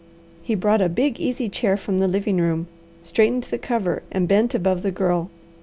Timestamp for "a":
0.81-0.89